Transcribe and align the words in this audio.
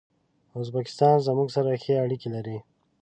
ازبکستان 0.59 1.15
زموږ 1.27 1.47
سره 1.55 1.79
ښې 1.83 1.93
اړیکي 2.03 2.29
لري. 2.35 2.57